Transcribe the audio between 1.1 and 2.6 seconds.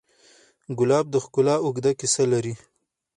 د ښکلا اوږده کیسه لري.